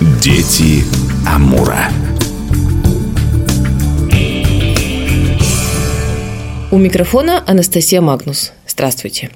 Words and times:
Дети 0.00 0.84
Амура. 1.26 1.88
У 6.70 6.76
микрофона 6.76 7.42
Анастасия 7.46 8.02
Магнус. 8.02 8.52
Здравствуйте. 8.68 9.30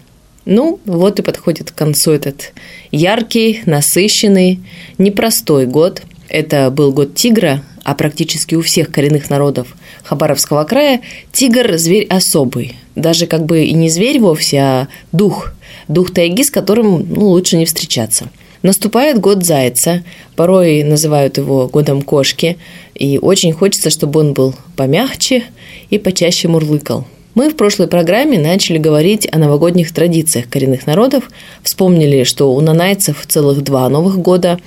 Ну, 0.45 0.79
вот 0.85 1.19
и 1.19 1.23
подходит 1.23 1.71
к 1.71 1.75
концу 1.75 2.11
этот 2.11 2.53
яркий, 2.91 3.63
насыщенный, 3.65 4.61
непростой 4.99 5.65
год. 5.65 6.03
Это 6.29 6.71
был 6.71 6.93
год 6.93 7.15
тигра, 7.15 7.63
а 7.83 7.95
практически 7.95 8.55
у 8.55 8.61
всех 8.61 8.91
коренных 8.91 9.31
народов 9.31 9.75
Хабаровского 10.05 10.65
края 10.65 11.01
тигр– 11.33 11.79
зверь 11.79 12.07
особый. 12.09 12.77
Даже 12.97 13.27
как 13.27 13.47
бы 13.47 13.65
и 13.65 13.73
не 13.73 13.89
зверь 13.89 14.21
вовсе, 14.21 14.59
а 14.59 14.89
дух. 15.13 15.53
Дух 15.89 16.13
тайги, 16.13 16.45
с 16.45 16.51
которым 16.51 17.09
ну, 17.15 17.29
лучше 17.29 17.57
не 17.57 17.65
встречаться. 17.65 18.29
Наступает 18.63 19.19
год 19.19 19.45
зайца, 19.45 20.03
порой 20.37 20.83
называют 20.83 21.39
его 21.39 21.67
годом 21.69 22.03
кошки, 22.03 22.59
и 22.95 23.19
очень 23.19 23.53
хочется, 23.53 23.89
чтобы 23.89 24.21
он 24.21 24.35
был 24.35 24.55
помягче 24.77 25.45
и 25.89 25.99
почаще 25.99 26.49
мурлыкал. 26.49 27.07
Мы 27.35 27.49
в 27.49 27.57
прошлой 27.57 27.87
программе 27.87 28.39
начали 28.39 28.77
говорить 28.77 29.27
о 29.33 29.39
новогодних 29.39 29.93
традициях 29.95 30.49
коренных 30.49 30.87
народов, 30.87 31.31
вспомнили, 31.63 32.25
что 32.25 32.53
у 32.53 32.61
нанайцев 32.61 33.25
целых 33.27 33.63
два 33.63 33.89
Новых 33.89 34.19
года, 34.19 34.59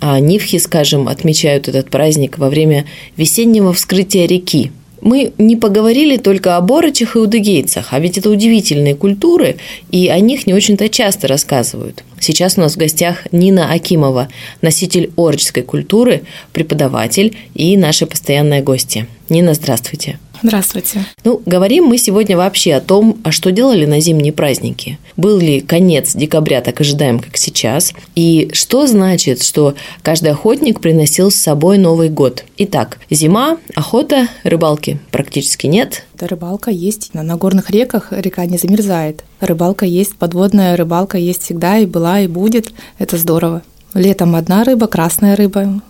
а 0.00 0.20
нивхи, 0.20 0.58
скажем, 0.58 1.08
отмечают 1.08 1.66
этот 1.66 1.90
праздник 1.90 2.38
во 2.38 2.50
время 2.50 2.86
весеннего 3.16 3.72
вскрытия 3.72 4.26
реки– 4.26 4.70
мы 5.00 5.32
не 5.38 5.56
поговорили 5.56 6.16
только 6.16 6.56
о 6.56 6.60
борочах 6.60 7.16
и 7.16 7.18
удыгейцах, 7.18 7.88
а 7.90 8.00
ведь 8.00 8.18
это 8.18 8.30
удивительные 8.30 8.94
культуры, 8.94 9.56
и 9.90 10.08
о 10.08 10.18
них 10.20 10.46
не 10.46 10.54
очень-то 10.54 10.88
часто 10.88 11.28
рассказывают. 11.28 12.04
Сейчас 12.18 12.58
у 12.58 12.60
нас 12.60 12.74
в 12.74 12.78
гостях 12.78 13.26
Нина 13.32 13.72
Акимова, 13.72 14.28
носитель 14.62 15.10
орческой 15.16 15.62
культуры, 15.62 16.22
преподаватель 16.52 17.36
и 17.54 17.76
наша 17.76 18.06
постоянная 18.06 18.62
гостья. 18.62 19.06
Нина, 19.28 19.54
здравствуйте. 19.54 20.18
Здравствуйте. 20.42 21.04
Ну, 21.24 21.42
говорим 21.44 21.84
мы 21.84 21.98
сегодня 21.98 22.36
вообще 22.36 22.74
о 22.74 22.80
том, 22.80 23.18
а 23.24 23.30
что 23.30 23.52
делали 23.52 23.84
на 23.84 24.00
зимние 24.00 24.32
праздники. 24.32 24.98
Был 25.16 25.38
ли 25.38 25.60
конец 25.60 26.14
декабря 26.14 26.60
так 26.62 26.80
ожидаем, 26.80 27.18
как 27.18 27.36
сейчас? 27.36 27.92
И 28.14 28.50
что 28.52 28.86
значит, 28.86 29.42
что 29.42 29.74
каждый 30.02 30.32
охотник 30.32 30.80
приносил 30.80 31.30
с 31.30 31.36
собой 31.36 31.76
Новый 31.78 32.08
год? 32.08 32.44
Итак, 32.56 32.98
зима, 33.10 33.58
охота, 33.74 34.28
рыбалки 34.42 34.98
практически 35.10 35.66
нет. 35.66 36.04
Да, 36.14 36.26
рыбалка 36.26 36.70
есть. 36.70 37.12
На 37.12 37.36
горных 37.36 37.70
реках 37.70 38.08
река 38.10 38.46
не 38.46 38.56
замерзает. 38.56 39.24
Рыбалка 39.40 39.84
есть, 39.84 40.16
подводная 40.16 40.76
рыбалка 40.76 41.18
есть 41.18 41.42
всегда 41.42 41.78
и 41.78 41.86
была, 41.86 42.20
и 42.20 42.26
будет. 42.26 42.72
Это 42.98 43.16
здорово. 43.16 43.62
Летом 43.92 44.36
одна 44.36 44.64
рыба, 44.64 44.86
красная 44.86 45.34
рыба, 45.34 45.82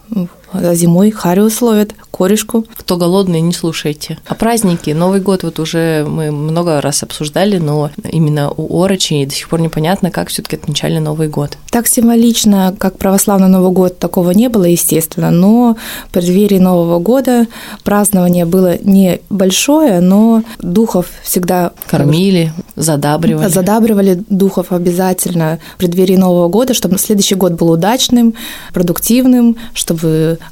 а 0.52 0.74
зимой 0.74 1.10
хариус 1.10 1.62
ловят, 1.62 1.94
корешку. 2.10 2.66
Кто 2.76 2.96
голодный, 2.96 3.40
не 3.40 3.52
слушайте. 3.52 4.18
А 4.26 4.34
праздники, 4.34 4.90
Новый 4.90 5.20
год 5.20 5.42
вот 5.42 5.58
уже 5.58 6.04
мы 6.08 6.30
много 6.30 6.80
раз 6.80 7.02
обсуждали, 7.02 7.58
но 7.58 7.90
именно 8.10 8.50
у 8.50 8.82
Орочи 8.82 9.24
до 9.24 9.34
сих 9.34 9.48
пор 9.48 9.60
непонятно, 9.60 10.10
как 10.10 10.28
все 10.28 10.42
таки 10.42 10.56
отмечали 10.56 10.98
Новый 10.98 11.28
год. 11.28 11.56
Так 11.70 11.86
символично, 11.86 12.74
как 12.78 12.98
православный 12.98 13.48
Новый 13.48 13.70
год, 13.70 13.98
такого 13.98 14.32
не 14.32 14.48
было, 14.48 14.64
естественно, 14.64 15.30
но 15.30 15.76
в 16.08 16.12
преддверии 16.12 16.58
Нового 16.58 16.98
года 16.98 17.46
празднование 17.84 18.44
было 18.44 18.76
небольшое, 18.82 20.00
но 20.00 20.42
духов 20.58 21.06
всегда... 21.22 21.72
Кормили, 21.86 22.52
задабривали. 22.76 23.48
Задабривали 23.48 24.22
духов 24.28 24.72
обязательно 24.72 25.58
в 25.76 25.78
преддверии 25.78 26.16
Нового 26.16 26.48
года, 26.48 26.74
чтобы 26.74 26.98
следующий 26.98 27.36
год 27.36 27.52
был 27.52 27.70
удачным, 27.70 28.34
продуктивным, 28.72 29.56
чтобы 29.74 29.99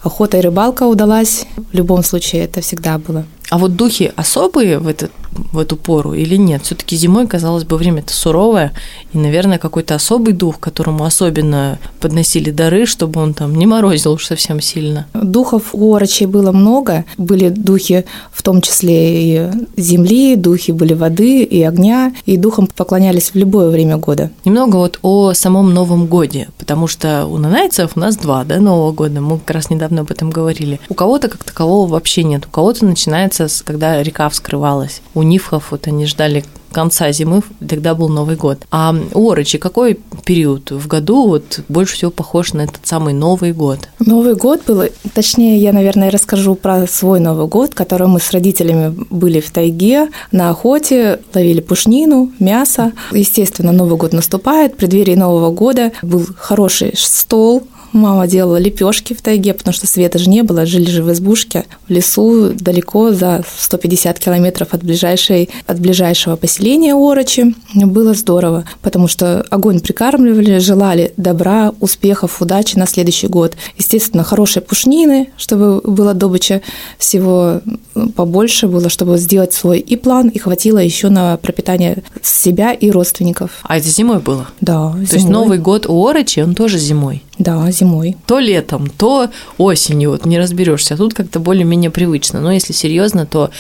охота 0.03 0.39
и 0.39 0.41
рыбалка 0.41 0.85
удалась. 0.85 1.47
В 1.57 1.75
любом 1.75 2.03
случае 2.03 2.45
это 2.45 2.61
всегда 2.61 2.99
было. 2.99 3.25
А 3.51 3.59
вот 3.59 3.77
духи 3.77 4.13
особые 4.17 4.79
в, 4.79 4.87
этот, 4.89 5.11
в 5.33 5.59
эту 5.59 5.77
пору 5.77 6.15
или 6.15 6.37
нет? 6.37 6.63
все 6.63 6.75
таки 6.75 6.97
зимой, 6.97 7.27
казалось 7.27 7.65
бы, 7.65 7.77
время-то 7.77 8.13
суровое, 8.13 8.73
и, 9.15 9.19
наверное, 9.19 9.59
какой-то 9.59 9.95
особый 9.95 10.35
дух, 10.35 10.61
которому 10.61 11.05
особенно 11.05 11.79
подносили 12.01 12.51
дары, 12.51 12.85
чтобы 12.85 13.21
он 13.21 13.33
там 13.33 13.55
не 13.55 13.67
морозил 13.67 14.13
уж 14.13 14.27
совсем 14.27 14.61
сильно. 14.61 15.07
Духов 15.15 15.71
у 15.73 15.95
орочей 15.95 16.27
было 16.27 16.53
много. 16.53 17.05
Были 17.17 17.49
духи 17.49 18.05
в 18.33 18.43
том 18.43 18.61
числе 18.61 19.23
и 19.23 19.51
земли, 19.77 20.37
духи 20.37 20.73
были 20.73 20.93
воды 20.93 21.43
и 21.43 21.63
огня, 21.63 22.13
и 22.27 22.37
духам 22.37 22.69
поклонялись 22.77 23.31
в 23.31 23.35
любое 23.37 23.71
время 23.71 23.97
года. 23.97 24.31
Немного 24.45 24.77
вот 24.77 24.99
о 25.03 25.33
самом 25.33 25.73
Новом 25.73 26.07
Годе, 26.07 26.49
потому 26.59 26.87
что 26.87 27.27
у 27.27 27.39
нанайцев 27.39 27.93
у 27.95 28.01
нас 28.01 28.17
два, 28.17 28.45
да, 28.45 28.59
Нового 28.59 28.93
года, 28.93 29.21
мы 29.21 29.39
как 29.39 29.53
раз 29.53 29.71
недавно 29.71 30.03
об 30.03 30.11
этом 30.11 30.31
говорили. 30.31 30.81
У 30.89 30.95
кого-то 30.95 31.29
как 31.29 31.45
такового 31.45 31.89
вообще 31.89 32.25
нет, 32.25 32.47
у 32.47 32.51
кого-то 32.51 32.85
начинается 32.85 33.38
месяц, 33.39 33.63
когда 33.63 34.03
река 34.03 34.29
вскрывалась. 34.29 35.01
У 35.15 35.23
Нифхов 35.23 35.71
вот 35.71 35.87
они 35.87 36.07
ждали 36.07 36.45
конца 36.73 37.11
зимы, 37.13 37.43
тогда 37.67 37.95
был 37.95 38.11
Новый 38.11 38.37
год. 38.37 38.59
А 38.71 38.95
у 39.15 39.31
Орочи 39.31 39.57
какой 39.57 39.99
период 40.27 40.71
в 40.71 40.87
году 40.87 41.27
вот 41.27 41.61
больше 41.69 41.95
всего 41.95 42.11
похож 42.11 42.53
на 42.53 42.63
этот 42.63 42.87
самый 42.87 43.15
Новый 43.15 43.53
год? 43.53 43.89
Новый 44.01 44.35
год 44.35 44.61
был, 44.67 44.83
точнее, 45.15 45.59
я, 45.59 45.73
наверное, 45.73 46.11
расскажу 46.11 46.55
про 46.57 46.87
свой 46.87 47.21
Новый 47.21 47.47
год, 47.47 47.75
который 47.75 48.07
мы 48.07 48.21
с 48.21 48.33
родителями 48.33 48.95
были 49.09 49.41
в 49.41 49.51
тайге, 49.51 50.09
на 50.31 50.51
охоте, 50.51 51.21
ловили 51.35 51.61
пушнину, 51.61 52.33
мясо. 52.39 52.93
Естественно, 53.13 53.73
Новый 53.73 53.97
год 53.97 54.13
наступает, 54.13 54.75
в 54.75 54.77
преддверии 54.77 55.15
Нового 55.15 55.51
года 55.51 55.93
был 56.03 56.27
хороший 56.37 56.93
стол, 56.97 57.63
Мама 57.93 58.27
делала 58.27 58.57
лепешки 58.57 59.15
в 59.15 59.23
тайге, 59.23 59.55
потому 59.55 59.75
что 59.75 59.87
света 59.87 60.19
же 60.19 60.29
не 60.29 60.43
было, 60.43 60.67
жили 60.67 60.91
же 60.91 61.03
в 61.03 61.11
избушке, 61.13 61.65
в 61.89 61.91
лесу, 61.91 62.53
далеко, 62.53 63.13
за 63.13 63.43
150 63.59 64.19
километров 64.19 64.69
от, 64.73 64.83
ближайшей, 64.83 65.49
от 65.67 65.81
ближайшего 65.81 66.37
поселения 66.37 66.95
Орочи. 66.95 67.55
Было 67.75 68.15
здорово, 68.15 68.65
потому 68.83 69.09
что 69.09 69.45
огонь 69.51 69.81
прикармливали, 69.81 70.59
желали 70.59 71.13
добра, 71.17 71.73
успехов, 71.81 72.41
удачи 72.43 72.77
на 72.77 72.87
следующий 72.87 73.29
год. 73.29 73.57
Естественно, 73.79 74.23
хорошие 74.23 74.63
пушнины, 74.63 75.31
чтобы 75.37 75.81
была 75.81 76.13
добыча 76.13 76.63
всего 76.99 77.61
побольше 78.15 78.69
было, 78.69 78.89
чтобы 78.89 79.19
сделать 79.19 79.53
свой 79.53 79.79
и 79.79 79.97
план, 79.97 80.29
и 80.29 80.39
хватило 80.39 80.79
еще 80.79 81.09
на 81.09 81.37
пропитание 81.37 82.03
себя 82.23 82.73
и 82.73 82.91
родственников. 82.91 83.51
А 83.63 83.79
это 83.79 83.89
зимой 83.89 84.21
было? 84.21 84.49
Да, 84.61 84.93
зимой. 84.93 85.07
То 85.07 85.17
есть 85.17 85.29
Новый 85.29 85.59
год 85.59 85.87
у 85.87 86.07
Орочи, 86.07 86.41
он 86.41 86.55
тоже 86.55 86.79
зимой? 86.79 87.23
Да, 87.39 87.71
зимой. 87.71 88.17
То 88.27 88.41
летом, 88.41 88.89
то 88.91 89.31
осенью, 89.59 90.11
вот 90.11 90.27
не 90.27 90.39
разберешься. 90.39 90.97
Тут 90.97 91.15
как-то 91.15 91.39
более-менее 91.39 91.91
привычно. 91.91 92.41
Но 92.41 92.51
если 92.51 92.73
серьезно, 92.73 93.27
то 93.27 93.51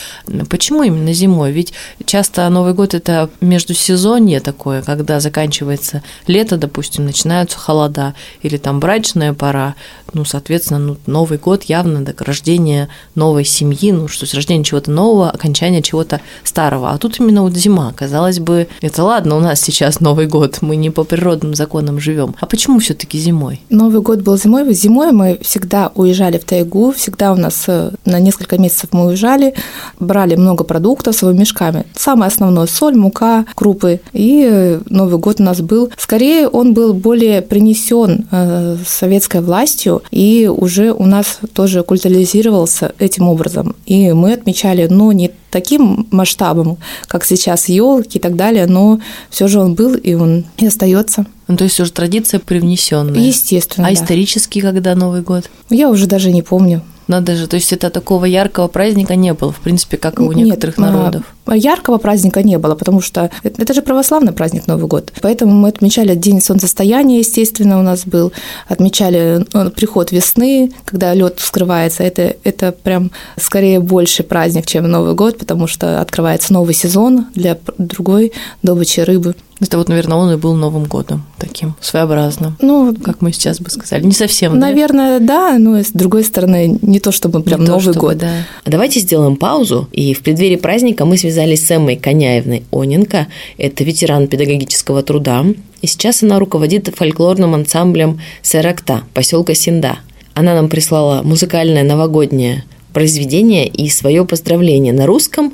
почему 0.49 0.83
именно 0.83 1.12
зимой? 1.12 1.53
Ведь 1.53 1.72
часто 2.05 2.49
Новый 2.49 2.75
год 2.75 2.94
это 2.94 3.31
междусезонье 3.41 4.41
такое, 4.41 4.83
когда 4.83 5.21
заканчивается 5.21 6.03
лето, 6.27 6.56
допустим, 6.56 7.05
начинаются 7.05 7.56
холода, 7.59 8.15
или 8.43 8.56
там 8.56 8.81
брачная 8.81 9.33
пора, 9.33 9.77
ну, 10.12 10.25
соответственно, 10.25 10.81
ну, 10.81 10.97
Новый 11.06 11.38
год 11.38 11.65
явно 11.65 12.05
до 12.05 12.15
рождения 12.25 12.88
новой 13.15 13.44
семьи, 13.44 13.93
ну, 13.93 14.09
что 14.09 14.27
с 14.27 14.34
рождения 14.34 14.65
чего-то 14.65 14.91
нового, 14.91 15.31
окончания 15.31 15.83
чего-то 15.83 16.21
старого. 16.43 16.91
А 16.91 16.99
тут 16.99 17.21
именно 17.21 17.43
вот 17.43 17.55
зима. 17.55 17.93
Казалось 17.94 18.41
бы, 18.41 18.67
это 18.81 19.05
ладно, 19.05 19.37
у 19.37 19.41
нас 19.41 19.61
сейчас 19.61 20.00
Новый 20.00 20.27
год, 20.27 20.59
мы 20.62 20.77
не 20.77 20.91
по 20.91 21.05
природным 21.05 21.55
законам 21.55 22.00
живем. 22.00 22.34
А 22.41 22.47
почему 22.47 22.81
все-таки 22.81 23.19
зимой? 23.19 23.61
Новый 23.71 24.01
год 24.01 24.21
был 24.21 24.39
зимой. 24.39 24.73
Зимой 24.73 25.12
мы 25.12 25.39
всегда 25.43 25.93
уезжали 25.95 26.39
в 26.39 26.45
тайгу, 26.45 26.93
всегда 26.93 27.33
у 27.33 27.37
нас 27.37 27.65
э, 27.67 27.91
на 28.05 28.19
несколько 28.19 28.59
месяцев 28.59 28.91
мы 28.93 29.06
уезжали, 29.06 29.55
брали 30.01 30.37
много 30.37 30.65
продуктов 30.65 31.15
своими 31.15 31.41
мешками. 31.41 31.84
Самое 31.95 32.29
основное– 32.29 32.67
соль, 32.67 32.97
мука, 32.97 33.45
крупы. 33.55 34.01
И 34.12 34.47
э, 34.51 34.81
Новый 34.89 35.19
год 35.19 35.41
у 35.41 35.43
нас 35.43 35.61
был. 35.61 35.91
Скорее, 35.97 36.49
он 36.49 36.73
был 36.73 36.94
более 36.94 37.43
принесен 37.43 38.26
э, 38.31 38.76
советской 38.87 39.43
властью, 39.43 40.03
и 40.11 40.50
уже 40.55 40.93
у 40.93 41.05
нас 41.05 41.38
тоже 41.53 41.82
культурализировался 41.82 42.93
этим 42.99 43.29
образом. 43.29 43.76
И 43.85 44.12
мы 44.12 44.32
отмечали, 44.32 44.87
но 44.88 45.12
не 45.12 45.31
таким 45.50 46.06
масштабом, 46.11 46.79
как 47.06 47.25
сейчас 47.25 47.69
елки 47.69 48.19
и 48.19 48.21
так 48.21 48.37
далее, 48.37 48.67
но 48.67 49.00
все 49.31 49.49
же 49.49 49.61
он 49.61 49.75
был 49.75 49.95
и 49.95 50.15
он 50.15 50.45
и 50.56 50.67
остается. 50.67 51.27
Ну, 51.47 51.56
то 51.56 51.65
есть 51.65 51.81
уже 51.81 51.93
традиция 51.93 52.41
привнесенная. 52.41 53.21
Естественно. 53.21 53.89
А 53.89 53.91
да. 53.91 53.95
исторически, 53.95 54.61
когда 54.61 54.95
Новый 54.95 55.23
год? 55.23 55.50
Я 55.71 55.89
уже 55.89 56.06
даже 56.06 56.31
не 56.31 56.43
помню. 56.43 56.83
Надо 57.08 57.37
же, 57.37 57.46
то 57.46 57.56
есть 57.56 57.72
это 57.72 57.88
такого 57.88 58.26
яркого 58.26 58.69
праздника 58.69 59.16
не 59.16 59.32
было, 59.32 59.50
в 59.50 59.60
принципе, 59.60 59.96
как 59.96 60.20
и 60.20 60.22
у 60.22 60.32
некоторых 60.32 60.76
Нет, 60.76 60.87
народов. 60.87 61.22
Яркого 61.46 61.96
праздника 61.96 62.43
не 62.43 62.58
было, 62.58 62.75
потому 62.75 63.00
что 63.00 63.31
это 63.43 63.72
же 63.72 63.81
православный 63.81 64.32
праздник 64.32 64.66
Новый 64.66 64.87
год. 64.87 65.12
Поэтому 65.22 65.52
мы 65.52 65.69
отмечали 65.69 66.14
День 66.14 66.43
солнцестояния, 66.43 67.19
естественно, 67.19 67.78
у 67.78 67.82
нас 67.82 68.05
был. 68.05 68.32
Отмечали 68.69 69.46
ну, 69.55 69.70
приход 69.70 70.12
весны, 70.12 70.70
когда 70.84 71.14
лед 71.14 71.40
вскрывается. 71.40 72.02
Это, 72.02 72.37
это 72.44 72.72
прям 72.72 73.10
скорее 73.40 73.81
больше 73.81 74.22
праздник, 74.22 74.66
чем 74.66 74.84
Новый 74.84 75.14
год, 75.14 75.38
потому 75.38 75.66
что 75.66 76.02
открывается 76.02 76.52
новый 76.52 76.75
сезон 76.75 77.26
для 77.34 77.58
другой 77.78 78.32
добычи 78.62 79.00
рыбы. 79.00 79.34
Это 79.60 79.78
вот, 79.78 79.88
наверное, 79.88 80.16
он 80.16 80.32
и 80.32 80.37
был 80.37 80.55
Новым 80.55 80.84
годом 80.84 81.25
таким 81.38 81.75
своеобразным, 81.81 82.56
ну, 82.60 82.94
как 82.94 83.20
мы 83.20 83.32
сейчас 83.32 83.60
бы 83.60 83.70
сказали. 83.70 84.05
Не 84.05 84.12
совсем, 84.12 84.58
Наверное, 84.58 85.19
да, 85.19 85.52
да 85.52 85.58
но 85.58 85.78
с 85.78 85.90
другой 85.90 86.25
стороны, 86.25 86.78
не 86.81 87.00
то 87.00 87.10
чтобы 87.10 87.43
прям 87.43 87.60
не 87.60 87.66
Новый 87.66 87.84
то, 87.84 87.93
чтобы, 87.93 88.06
год. 88.08 88.19
Да. 88.19 88.46
А 88.64 88.70
давайте 88.70 89.00
сделаем 89.00 89.37
паузу, 89.37 89.88
и 89.93 90.14
в 90.14 90.22
преддверии 90.22 90.56
праздника 90.56 91.05
мы 91.05 91.16
связались 91.16 91.66
с 91.66 91.70
Эммой 91.70 91.96
Коняевной 91.96 92.64
Оненко. 92.70 93.26
Это 93.56 93.84
ветеран 93.84 94.28
педагогического 94.28 95.02
труда, 95.02 95.44
и 95.82 95.87
сейчас 95.87 96.22
она 96.22 96.38
руководит 96.38 96.94
фольклорным 96.94 97.55
ансамблем 97.55 98.20
Серакта, 98.43 99.02
поселка 99.14 99.55
Синда. 99.55 99.99
Она 100.34 100.55
нам 100.55 100.69
прислала 100.69 101.22
музыкальное 101.22 101.82
новогоднее 101.82 102.64
произведение 102.93 103.66
и 103.66 103.88
свое 103.90 104.25
поздравление 104.25 104.93
на 104.93 105.06
русском 105.06 105.52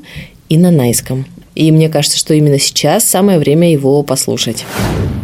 и 0.48 0.56
на 0.56 0.70
найском. 0.70 1.26
И 1.54 1.70
мне 1.70 1.88
кажется, 1.88 2.18
что 2.18 2.34
именно 2.34 2.58
сейчас 2.58 3.04
самое 3.04 3.38
время 3.38 3.70
его 3.70 4.02
послушать. 4.02 4.64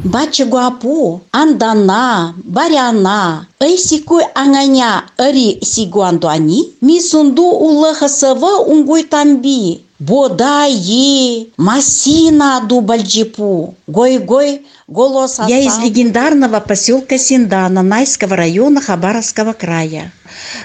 Бача 0.05 0.47
гуапу, 0.47 1.21
андана, 1.31 2.35
баряна, 2.45 3.47
эй 3.61 3.77
сикуй 3.77 4.23
анганя, 4.35 5.05
эри 5.19 5.59
сигуандуани, 5.63 6.71
ми 6.81 7.01
сунду 7.03 7.43
улахасава 7.43 8.61
унгуй 8.65 9.03
тамби, 9.05 9.83
Бодаи, 10.01 11.49
Масина 11.59 12.65
Дубальджипу, 12.67 13.75
Гой-Гой, 13.87 14.63
голос 14.89 15.39
Я 15.47 15.59
из 15.59 15.77
легендарного 15.79 16.59
поселка 16.61 17.19
Синдана 17.19 17.83
Найского 17.83 18.35
района 18.35 18.81
Хабаровского 18.81 19.53
края. 19.53 20.11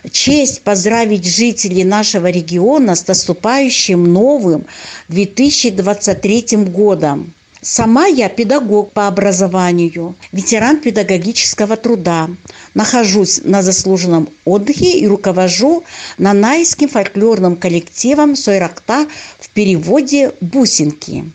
Честь 0.10 0.62
поздравить 0.62 1.26
жителей 1.28 1.84
нашего 1.84 2.28
региона 2.32 2.96
с 2.96 3.06
наступающим 3.06 4.06
новым 4.06 4.68
2023 5.10 6.56
годом. 6.70 7.34
Сама 7.68 8.06
я 8.06 8.30
педагог 8.30 8.92
по 8.92 9.08
образованию, 9.08 10.14
ветеран 10.32 10.80
педагогического 10.82 11.78
труда. 11.78 12.30
Нахожусь 12.76 13.42
на 13.44 13.64
заслуженном 13.64 14.30
отдыхе 14.46 15.00
и 15.00 15.08
руковожу 15.08 15.84
нанайским 16.20 16.90
фольклорным 16.90 17.56
коллективом 17.56 18.36
«Сойракта» 18.36 19.08
в 19.40 19.50
переводе 19.50 20.34
«Бусинки». 20.42 21.26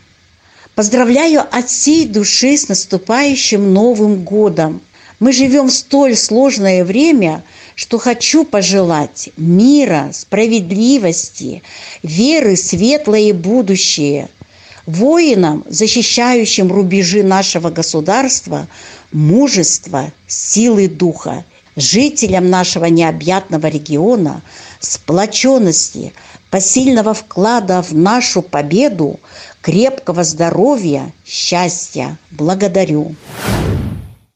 Поздравляю 0.76 1.40
от 1.40 1.68
всей 1.68 2.06
души 2.06 2.56
с 2.56 2.68
наступающим 2.68 3.74
Новым 3.74 4.22
годом. 4.22 4.82
Мы 5.18 5.32
живем 5.32 5.66
в 5.66 5.72
столь 5.72 6.14
сложное 6.14 6.84
время, 6.84 7.42
что 7.74 7.98
хочу 7.98 8.44
пожелать 8.44 9.30
мира, 9.36 10.10
справедливости, 10.12 11.64
веры, 12.04 12.54
светлое 12.54 13.34
будущее– 13.34 14.28
воинам, 14.86 15.64
защищающим 15.68 16.72
рубежи 16.72 17.22
нашего 17.22 17.70
государства, 17.70 18.68
мужества, 19.12 20.12
силы 20.26 20.88
духа, 20.88 21.44
жителям 21.76 22.50
нашего 22.50 22.86
необъятного 22.86 23.66
региона, 23.66 24.42
сплоченности, 24.80 26.12
посильного 26.50 27.14
вклада 27.14 27.82
в 27.82 27.92
нашу 27.92 28.42
победу, 28.42 29.20
крепкого 29.60 30.24
здоровья, 30.24 31.12
счастья. 31.24 32.18
Благодарю. 32.30 33.14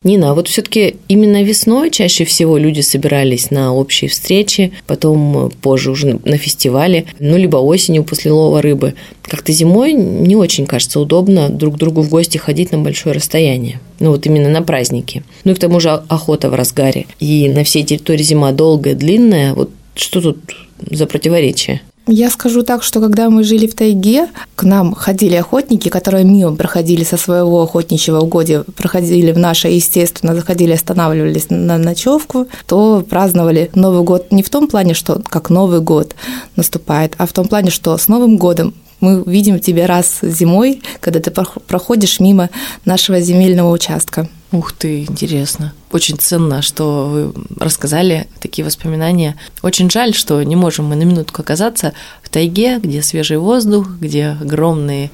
Нина, 0.05 0.31
а 0.31 0.35
вот 0.35 0.49
все-таки 0.49 0.97
именно 1.09 1.43
весной 1.43 1.91
чаще 1.91 2.27
всего 2.27 2.59
люди 2.59 2.83
собирались 2.83 3.51
на 3.51 3.75
общие 3.75 4.11
встречи, 4.11 4.73
потом 4.87 5.51
позже 5.63 5.91
уже 5.91 6.21
на 6.25 6.37
фестивале, 6.37 7.07
ну, 7.19 7.39
либо 7.39 7.57
осенью 7.57 8.05
после 8.05 8.31
лова 8.31 8.61
рыбы. 8.61 8.95
Как-то 9.23 9.53
зимой 9.53 9.95
не 9.95 10.37
очень, 10.37 10.67
кажется, 10.67 11.01
удобно 11.01 11.49
друг 11.49 11.77
другу 11.77 12.03
в 12.03 12.11
гости 12.11 12.37
ходить 12.37 12.71
на 12.71 12.79
большое 12.79 13.15
расстояние. 13.15 13.81
Ну, 13.99 14.11
вот 14.11 14.27
именно 14.27 14.51
на 14.51 14.61
праздники. 14.61 15.25
Ну, 15.45 15.53
и 15.53 15.55
к 15.55 15.59
тому 15.59 15.81
же 15.81 15.89
охота 15.91 16.51
в 16.51 16.55
разгаре. 16.55 17.07
И 17.19 17.49
на 17.49 17.65
всей 17.65 17.83
территории 17.83 18.23
зима 18.23 18.53
долгая, 18.53 18.95
длинная. 18.95 19.55
Вот 19.55 19.71
что 19.95 20.21
тут 20.21 20.39
за 20.79 21.07
противоречие? 21.07 21.81
Я 22.07 22.29
скажу 22.29 22.63
так, 22.63 22.83
что 22.83 23.01
когда 23.01 23.31
мы 23.31 23.45
жили 23.45 23.67
в 23.67 23.75
тайге, 23.75 24.29
к 24.57 24.63
нам 24.65 24.95
ходили 24.95 25.37
охотники, 25.37 25.89
которые 25.89 26.25
мимо 26.25 26.55
проходили 26.55 27.03
со 27.03 27.17
своего 27.17 27.63
охотничьего 27.63 28.21
угодья, 28.21 28.63
проходили 28.77 29.33
в 29.33 29.39
наше, 29.39 29.69
естественно, 29.69 30.35
заходили, 30.35 30.73
останавливались 30.73 31.47
на 31.49 31.79
ночевку, 31.79 32.47
то 32.67 33.03
праздновали 33.09 33.71
Новый 33.75 34.03
год 34.03 34.33
не 34.33 34.43
в 34.43 34.51
том 34.51 34.69
плане, 34.69 34.93
что 34.93 35.23
как 35.31 35.49
Новый 35.49 35.81
год 35.81 36.15
наступает, 36.57 37.15
а 37.17 37.25
в 37.25 37.33
том 37.33 37.49
плане, 37.49 37.71
что 37.71 37.97
с 37.97 38.07
Новым 38.07 38.37
годом 38.37 38.75
мы 39.01 39.23
видим 39.27 39.59
тебя 39.61 39.87
раз 39.87 40.19
зимой, 40.23 40.83
когда 41.01 41.21
ты 41.21 41.31
проходишь 41.31 42.21
мимо 42.21 42.51
нашего 42.85 43.21
земельного 43.21 43.71
участка. 43.71 44.29
Ух 44.53 44.73
ты, 44.73 45.03
интересно. 45.03 45.75
Очень 45.91 46.17
ценно, 46.17 46.63
что 46.63 47.07
вы 47.07 47.35
рассказали 47.59 48.29
такие 48.41 48.65
воспоминания. 48.65 49.37
Очень 49.63 49.91
жаль, 49.91 50.15
что 50.15 50.41
не 50.43 50.55
можем 50.55 50.87
мы 50.87 50.95
на 50.95 51.03
минутку 51.03 51.43
оказаться 51.43 51.93
в 52.23 52.29
тайге, 52.29 52.79
где 52.79 53.03
свежий 53.03 53.39
воздух, 53.39 53.89
где 54.01 54.37
огромные 54.41 55.11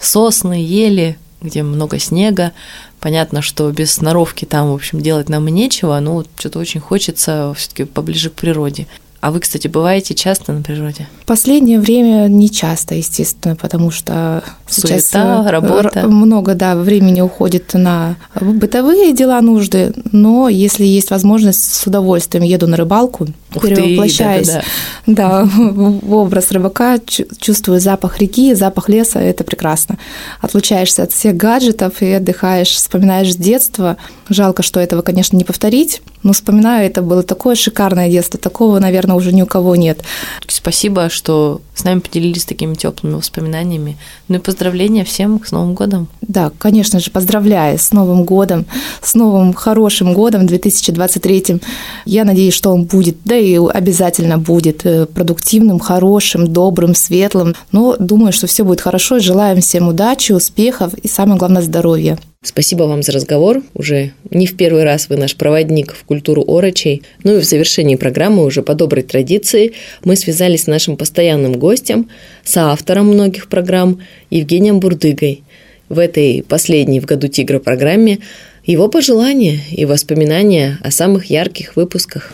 сосны, 0.00 0.62
ели, 0.62 1.16
где 1.40 1.62
много 1.62 1.98
снега. 1.98 2.52
Понятно, 3.00 3.42
что 3.42 3.70
без 3.70 3.92
сноровки 3.92 4.44
там, 4.44 4.70
в 4.70 4.74
общем, 4.74 5.00
делать 5.00 5.28
нам 5.28 5.46
нечего, 5.46 5.98
но 6.00 6.24
что-то 6.36 6.58
очень 6.58 6.80
хочется 6.80 7.54
все-таки 7.56 7.84
поближе 7.84 8.30
к 8.30 8.34
природе. 8.34 8.86
А 9.24 9.30
вы, 9.30 9.40
кстати, 9.40 9.68
бываете 9.68 10.12
часто 10.12 10.52
на 10.52 10.60
природе? 10.60 11.08
Последнее 11.24 11.80
время 11.80 12.28
не 12.28 12.50
часто, 12.50 12.94
естественно, 12.94 13.56
потому 13.56 13.90
что 13.90 14.44
Суета, 14.68 14.98
сейчас 14.98 15.14
э, 15.14 15.50
работа. 15.50 16.06
много 16.06 16.54
да, 16.54 16.76
времени 16.76 17.22
уходит 17.22 17.72
на 17.72 18.16
бытовые 18.38 19.14
дела, 19.14 19.40
нужды, 19.40 19.94
но 20.12 20.50
если 20.50 20.84
есть 20.84 21.10
возможность, 21.10 21.64
с 21.64 21.86
удовольствием 21.86 22.44
еду 22.44 22.66
на 22.66 22.76
рыбалку, 22.76 23.28
Ух 23.54 23.62
перевоплощаюсь 23.62 24.48
ты, 24.48 24.62
да, 25.06 25.40
да, 25.40 25.42
да. 25.44 25.50
в 25.54 26.14
образ 26.16 26.50
рыбака, 26.50 26.98
чувствую 27.38 27.80
запах 27.80 28.18
реки, 28.18 28.52
запах 28.52 28.90
леса, 28.90 29.20
это 29.20 29.42
прекрасно. 29.42 29.96
Отлучаешься 30.42 31.02
от 31.02 31.12
всех 31.12 31.34
гаджетов 31.34 32.02
и 32.02 32.10
отдыхаешь, 32.10 32.68
вспоминаешь 32.68 33.34
детство. 33.36 33.96
Жалко, 34.28 34.62
что 34.62 34.80
этого, 34.80 35.00
конечно, 35.00 35.34
не 35.38 35.44
повторить, 35.44 36.02
но 36.24 36.32
вспоминаю, 36.32 36.86
это 36.86 37.02
было 37.02 37.22
такое 37.22 37.54
шикарное 37.54 38.10
детство, 38.10 38.40
такого, 38.40 38.80
наверное, 38.80 39.14
уже 39.14 39.32
ни 39.32 39.42
у 39.42 39.46
кого 39.46 39.76
нет. 39.76 40.02
Спасибо, 40.48 41.10
что 41.10 41.60
с 41.74 41.84
нами 41.84 42.00
поделились 42.00 42.46
такими 42.46 42.74
теплыми 42.74 43.14
воспоминаниями. 43.14 43.98
Ну 44.28 44.36
и 44.36 44.38
поздравления 44.38 45.04
всем 45.04 45.40
с 45.44 45.52
Новым 45.52 45.74
годом. 45.74 46.08
Да, 46.22 46.50
конечно 46.58 46.98
же, 46.98 47.10
поздравляю 47.10 47.78
с 47.78 47.92
Новым 47.92 48.24
годом, 48.24 48.64
с 49.02 49.14
новым 49.14 49.52
хорошим 49.52 50.14
годом 50.14 50.46
2023. 50.46 51.60
Я 52.06 52.24
надеюсь, 52.24 52.54
что 52.54 52.70
он 52.70 52.84
будет, 52.84 53.18
да 53.24 53.36
и 53.36 53.56
обязательно 53.56 54.38
будет 54.38 54.86
э, 54.86 55.06
продуктивным, 55.06 55.78
хорошим, 55.78 56.48
добрым, 56.48 56.94
светлым. 56.94 57.54
Но 57.70 57.96
думаю, 57.98 58.32
что 58.32 58.46
все 58.46 58.64
будет 58.64 58.80
хорошо. 58.80 59.18
Желаем 59.18 59.60
всем 59.60 59.88
удачи, 59.88 60.32
успехов 60.32 60.94
и, 60.94 61.06
самое 61.06 61.38
главное, 61.38 61.62
здоровья. 61.62 62.18
Спасибо 62.44 62.82
вам 62.82 63.02
за 63.02 63.12
разговор. 63.12 63.62
Уже 63.72 64.12
не 64.30 64.46
в 64.46 64.54
первый 64.54 64.84
раз 64.84 65.08
вы 65.08 65.16
наш 65.16 65.34
проводник 65.34 65.94
в 65.94 66.04
культуру 66.04 66.44
орочей. 66.46 67.02
Ну 67.22 67.38
и 67.38 67.40
в 67.40 67.44
завершении 67.44 67.96
программы 67.96 68.44
уже 68.44 68.62
по 68.62 68.74
доброй 68.74 69.02
традиции 69.02 69.72
мы 70.04 70.14
связались 70.14 70.64
с 70.64 70.66
нашим 70.66 70.98
постоянным 70.98 71.54
гостем, 71.58 72.10
соавтором 72.44 73.08
многих 73.08 73.48
программ 73.48 74.00
Евгением 74.28 74.78
Бурдыгой. 74.78 75.42
В 75.88 75.98
этой 75.98 76.44
последней 76.46 77.00
в 77.00 77.06
году 77.06 77.28
«Тигра» 77.28 77.60
программе 77.60 78.18
его 78.62 78.88
пожелания 78.88 79.60
и 79.70 79.86
воспоминания 79.86 80.78
о 80.82 80.90
самых 80.90 81.26
ярких 81.26 81.76
выпусках. 81.76 82.30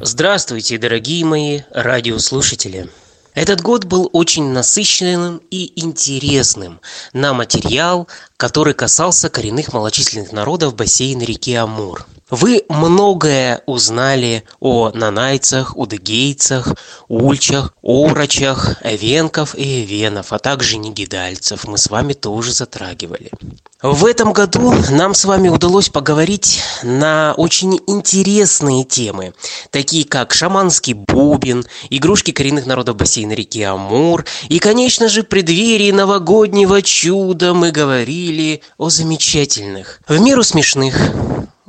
Здравствуйте, 0.00 0.76
дорогие 0.78 1.24
мои 1.24 1.60
радиослушатели! 1.70 2.88
Этот 3.34 3.60
год 3.60 3.84
был 3.84 4.10
очень 4.12 4.50
насыщенным 4.50 5.40
и 5.50 5.72
интересным 5.80 6.80
на 7.12 7.32
материал, 7.32 8.08
который 8.40 8.72
касался 8.72 9.28
коренных 9.28 9.74
малочисленных 9.74 10.32
народов 10.32 10.74
бассейна 10.74 11.24
реки 11.24 11.54
Амур– 11.54 12.06
вы 12.30 12.62
многое 12.68 13.62
узнали 13.66 14.44
о 14.60 14.92
нанайцах, 14.92 15.76
удыгейцах, 15.76 16.76
ульчах, 17.08 17.74
орочах, 17.82 18.76
эвенков 18.84 19.56
и 19.56 19.82
эвенов, 19.82 20.32
а 20.32 20.38
также 20.38 20.76
нигидальцев. 20.76 21.66
Мы 21.66 21.76
с 21.76 21.90
вами 21.90 22.12
тоже 22.12 22.52
затрагивали. 22.52 23.32
В 23.82 24.06
этом 24.06 24.32
году 24.32 24.72
нам 24.90 25.14
с 25.14 25.24
вами 25.24 25.48
удалось 25.48 25.88
поговорить 25.88 26.60
на 26.82 27.34
очень 27.36 27.80
интересные 27.86 28.84
темы, 28.84 29.32
такие 29.70 30.04
как 30.04 30.32
шаманский 30.34 30.92
бубен, 30.92 31.64
игрушки 31.88 32.30
коренных 32.30 32.66
народов 32.66 32.96
бассейна 32.96 33.32
реки 33.32 33.62
Амур 33.62 34.24
и, 34.48 34.58
конечно 34.58 35.08
же, 35.08 35.22
преддверии 35.22 35.90
новогоднего 35.90 36.82
чуда 36.82 37.54
мы 37.54 37.72
говорили 37.72 38.29
о 38.78 38.90
замечательных, 38.90 40.00
в 40.08 40.18
меру 40.20 40.42
смешных, 40.42 40.96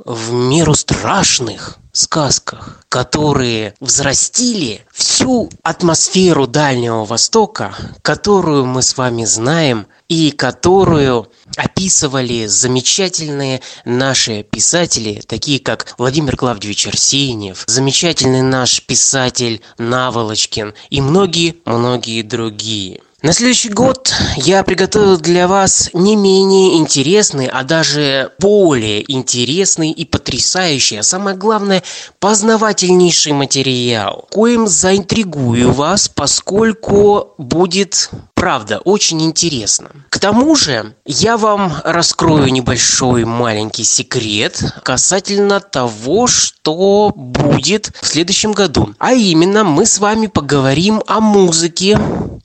в 0.04 0.32
меру 0.32 0.74
страшных 0.74 1.78
сказках, 1.92 2.84
которые 2.88 3.74
взрастили 3.80 4.84
всю 4.92 5.50
атмосферу 5.62 6.46
Дальнего 6.46 7.04
Востока, 7.04 7.74
которую 8.02 8.64
мы 8.64 8.82
с 8.82 8.96
вами 8.96 9.24
знаем 9.24 9.86
и 10.08 10.30
которую 10.30 11.30
описывали 11.56 12.46
замечательные 12.46 13.60
наши 13.84 14.42
писатели, 14.42 15.22
такие 15.26 15.60
как 15.60 15.94
Владимир 15.98 16.36
Клавдевич 16.36 16.86
Арсеньев, 16.86 17.64
замечательный 17.66 18.42
наш 18.42 18.82
писатель 18.82 19.60
Наволочкин 19.78 20.74
и 20.90 21.00
многие-многие 21.00 22.22
другие. 22.22 23.02
На 23.22 23.32
следующий 23.32 23.68
год 23.68 24.12
я 24.36 24.64
приготовил 24.64 25.16
для 25.16 25.46
вас 25.46 25.90
не 25.92 26.16
менее 26.16 26.76
интересный, 26.78 27.46
а 27.46 27.62
даже 27.62 28.32
более 28.40 29.08
интересный 29.12 29.92
и 29.92 30.04
потрясающий, 30.04 30.96
а 30.96 31.04
самое 31.04 31.36
главное, 31.36 31.84
познавательнейший 32.18 33.32
материал, 33.32 34.26
коим 34.32 34.66
заинтригую 34.66 35.70
вас, 35.70 36.08
поскольку 36.08 37.34
будет 37.38 38.10
правда, 38.42 38.80
очень 38.80 39.22
интересно. 39.22 39.92
К 40.08 40.18
тому 40.18 40.56
же, 40.56 40.96
я 41.06 41.36
вам 41.36 41.74
раскрою 41.84 42.52
небольшой 42.52 43.24
маленький 43.24 43.84
секрет 43.84 44.60
касательно 44.82 45.60
того, 45.60 46.26
что 46.26 47.12
будет 47.14 47.92
в 48.00 48.04
следующем 48.08 48.50
году. 48.50 48.96
А 48.98 49.12
именно, 49.12 49.62
мы 49.62 49.86
с 49.86 50.00
вами 50.00 50.26
поговорим 50.26 51.04
о 51.06 51.20
музыке, 51.20 51.96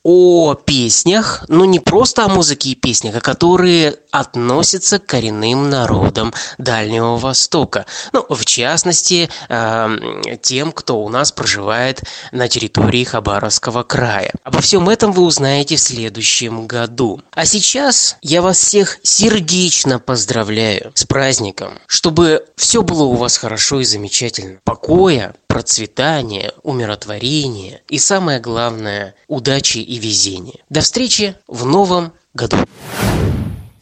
о 0.04 0.54
песнях, 0.54 1.44
но 1.48 1.66
не 1.66 1.80
просто 1.80 2.26
о 2.26 2.30
музыке 2.30 2.70
и 2.70 2.76
песнях, 2.76 3.16
а 3.16 3.20
которые 3.20 3.96
относятся 4.12 5.00
к 5.00 5.06
коренным 5.06 5.70
народам 5.70 6.34
Дальнего 6.58 7.18
Востока. 7.18 7.86
Ну, 8.14 8.26
в 8.30 8.46
частности, 8.46 9.30
э, 9.50 10.38
тем, 10.42 10.72
кто 10.72 11.04
у 11.04 11.10
нас 11.10 11.32
проживает 11.32 12.04
на 12.32 12.48
территории 12.48 13.04
Хабаровского 13.04 13.84
края. 13.84 14.32
Обо 14.44 14.62
всем 14.62 14.90
этом 14.90 15.12
вы 15.12 15.24
узнаете 15.24 15.76
в 15.76 15.82
следующем 15.88 16.68
году. 16.68 17.22
А 17.32 17.46
сейчас 17.46 18.18
я 18.22 18.42
вас 18.42 18.60
всех 18.60 19.00
сердечно 19.04 20.00
поздравляю 20.00 20.92
с 20.94 21.06
праздником, 21.06 21.80
чтобы 21.88 22.46
все 22.56 22.82
было 22.82 23.04
у 23.04 23.16
вас 23.16 23.38
хорошо 23.38 23.80
и 23.80 23.86
замечательно. 23.86 24.60
Покоя, 24.64 25.34
процветания, 25.48 26.54
умиротворения 26.64 27.82
и 27.90 27.98
самое 28.00 28.40
главное, 28.40 29.16
удачи 29.28 29.80
и 29.80 29.98
везения. 29.98 30.60
До 30.70 30.82
встречи 30.82 31.36
в 31.48 31.66
новом 31.66 32.14
году. 32.34 32.58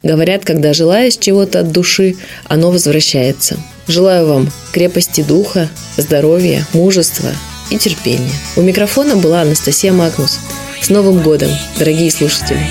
Говорят, 0.03 0.45
когда 0.45 0.73
желаешь 0.73 1.17
чего-то 1.17 1.61
от 1.61 1.71
души, 1.71 2.15
оно 2.47 2.69
возвращается. 2.69 3.57
Желаю 3.87 4.27
вам 4.27 4.51
крепости 4.71 5.21
духа, 5.21 5.67
здоровья, 5.97 6.65
мужества 6.73 7.31
и 7.71 7.79
терпения. 7.79 8.31
У 8.55 8.61
микрофона 8.61 9.15
была 9.15 9.41
Анастасия 9.41 9.91
Магнус. 9.91 10.39
С 10.85 10.89
Новым 10.91 11.23
годом, 11.23 11.49
дорогие 11.79 12.11
слушатели! 12.11 12.63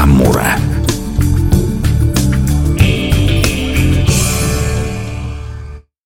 Дети 0.00 0.02
Амура. 0.02 0.69